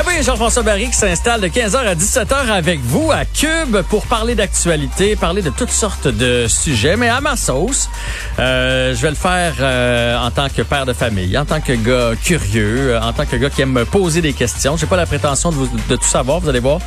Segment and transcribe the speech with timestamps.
[0.00, 4.06] Ah oui, Jean-François Barry qui s'installe de 15h à 17h avec vous à Cube pour
[4.06, 7.90] parler d'actualité, parler de toutes sortes de sujets, mais à ma sauce.
[8.38, 11.72] Euh, je vais le faire euh, en tant que père de famille, en tant que
[11.72, 14.76] gars curieux, euh, en tant que gars qui aime me poser des questions.
[14.76, 16.78] J'ai pas la prétention de, vous- de tout savoir, vous allez voir.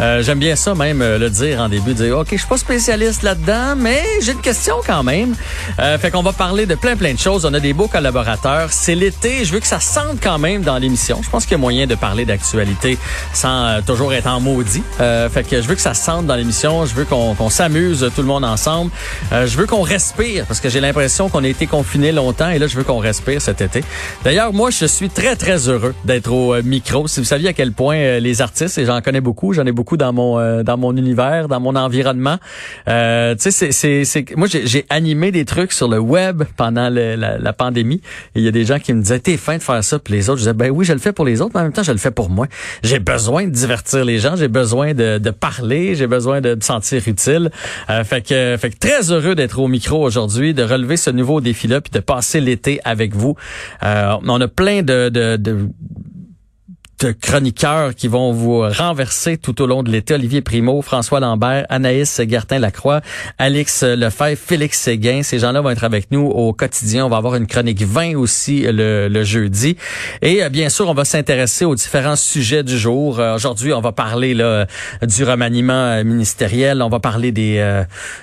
[0.00, 2.58] Euh, J'aime bien ça même euh, le dire en début, dire OK, je suis pas
[2.58, 5.36] spécialiste là-dedans, mais j'ai une question quand même.
[5.78, 7.44] Euh, fait qu'on va parler de plein plein de choses.
[7.46, 8.70] On a des beaux collaborateurs.
[8.72, 11.20] C'est l'été, je veux que ça sente quand même dans l'émission.
[11.22, 12.55] Je pense qu'il y a moyen de parler d'actualité
[13.32, 14.82] sans euh, toujours être en maudit.
[15.00, 16.84] Euh, fait que je veux que ça sente dans l'émission.
[16.86, 18.90] Je veux qu'on qu'on s'amuse euh, tout le monde ensemble.
[19.32, 22.58] Euh, je veux qu'on respire parce que j'ai l'impression qu'on a été confinés longtemps et
[22.58, 23.82] là je veux qu'on respire cet été.
[24.24, 27.06] D'ailleurs, moi je suis très très heureux d'être au euh, micro.
[27.08, 29.96] Si vous saviez à quel point les artistes et j'en connais beaucoup, j'en ai beaucoup
[29.96, 32.36] dans mon dans mon univers, dans mon environnement.
[32.88, 37.14] Euh, tu sais, c'est c'est moi j'ai animé des trucs sur le web pendant le-
[37.16, 38.00] la, la pandémie.
[38.34, 40.14] Et il y a des gens qui me disaient t'es fin de faire ça, puis
[40.14, 41.72] les autres je disais ben oui je le fais pour les autres, mais en même
[41.72, 42.35] temps je le fais pour moi.
[42.82, 47.02] J'ai besoin de divertir les gens, j'ai besoin de, parler, j'ai besoin de me sentir
[47.06, 47.50] utile.
[47.90, 51.40] Euh, fait que fait que très heureux d'être au micro aujourd'hui, de relever ce nouveau
[51.40, 53.36] défi là, puis de passer l'été avec vous.
[53.82, 55.68] Euh, on a plein de de
[57.20, 60.14] chroniqueurs qui vont vous renverser tout au long de l'été.
[60.14, 63.00] Olivier Primo, François Lambert, Anaïs Gertin-Lacroix,
[63.38, 65.22] Alex Lefebvre, Félix Séguin.
[65.22, 67.06] Ces gens-là vont être avec nous au quotidien.
[67.06, 69.76] On va avoir une chronique 20 aussi le, le jeudi.
[70.22, 73.20] Et euh, bien sûr, on va s'intéresser aux différents sujets du jour.
[73.20, 74.66] Euh, Aujourd'hui, on va parler là,
[75.02, 76.82] du remaniement euh, ministériel.
[76.82, 77.56] On va parler des,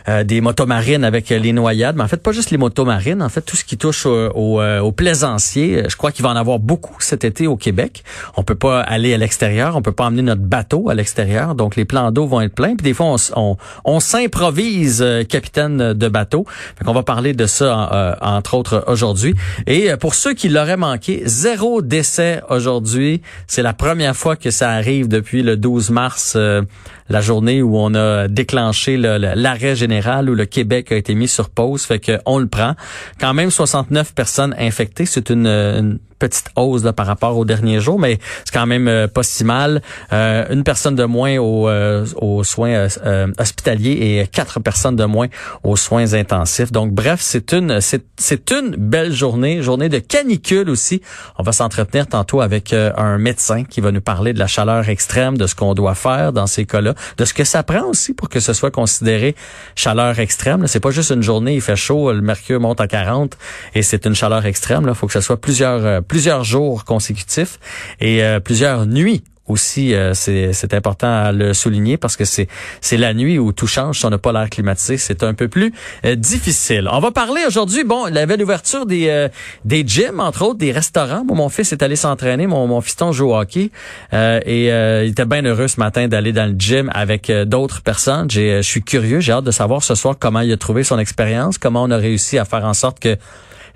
[0.07, 1.95] euh, des motomarines avec les noyades.
[1.95, 3.21] Mais en fait, pas juste les motomarines.
[3.21, 5.83] En fait, tout ce qui touche au, au, aux plaisanciers.
[5.88, 8.03] Je crois qu'il va en avoir beaucoup cet été au Québec.
[8.35, 11.75] On peut pas aller à l'extérieur, on peut pas emmener notre bateau à l'extérieur, donc
[11.75, 12.75] les plans d'eau vont être pleins.
[12.78, 16.46] Puis des fois, on, on, on s'improvise euh, capitaine de bateau.
[16.78, 19.35] Fait qu'on va parler de ça, euh, entre autres, aujourd'hui.
[19.68, 23.22] Et euh, pour ceux qui l'auraient manqué, zéro décès aujourd'hui.
[23.47, 26.62] C'est la première fois que ça arrive depuis le 12 mars, euh,
[27.09, 31.16] la journée où on a déclenché le- le- l'arrêt général, où le Québec a été
[31.16, 31.84] mis sur pause.
[31.84, 32.75] Fait que on le prend.
[33.19, 35.06] Quand même 69 personnes infectées.
[35.06, 38.88] C'est une, une petite hausse là, par rapport aux derniers jours, mais c'est quand même
[38.88, 39.81] euh, pas si mal.
[40.13, 44.95] Euh, une personne de moins aux, euh, aux soins euh, euh, hospitaliers et quatre personnes
[44.95, 45.28] de moins
[45.63, 46.72] aux soins intensifs.
[46.72, 51.01] Donc bref, c'est une c'est une belle journée, journée de canicule aussi.
[51.38, 55.38] On va s'entretenir tantôt avec un médecin qui va nous parler de la chaleur extrême,
[55.38, 58.29] de ce qu'on doit faire dans ces cas-là, de ce que ça prend aussi pour
[58.29, 59.35] que ce soit considéré
[59.75, 60.67] chaleur extrême.
[60.67, 63.38] C'est pas juste une journée, il fait chaud, le mercure monte à 40
[63.75, 64.85] et c'est une chaleur extrême.
[64.88, 67.59] Il faut que ce soit plusieurs plusieurs jours consécutifs
[68.00, 72.47] et euh, plusieurs nuits aussi, euh, c'est important à le souligner parce que c'est
[72.91, 74.00] la nuit où tout change.
[74.00, 75.74] Si on n'a pas l'air climatisé, c'est un peu plus
[76.06, 76.88] euh, difficile.
[76.91, 79.28] On va parler aujourd'hui, bon, la belle ouverture des euh,
[79.66, 81.25] des gyms, entre autres, des restaurants.
[81.25, 83.72] Moi, mon fils est allé s'entraîner, mon, mon fiston joue au hockey
[84.13, 87.44] euh, et euh, il était bien heureux ce matin d'aller dans le gym avec euh,
[87.44, 88.30] d'autres personnes.
[88.31, 91.57] Je suis curieux, j'ai hâte de savoir ce soir comment il a trouvé son expérience,
[91.57, 93.18] comment on a réussi à faire en sorte que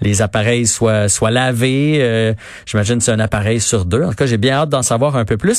[0.02, 1.98] les appareils soient soient lavés.
[2.02, 2.34] Euh,
[2.66, 4.04] J'imagine c'est un appareil sur deux.
[4.04, 5.56] En tout cas, j'ai bien hâte d'en savoir un peu plus.